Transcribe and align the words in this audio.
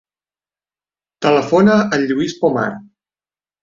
Telefona 1.27 1.79
al 1.99 2.09
Lluís 2.09 2.39
Pomar. 2.43 2.69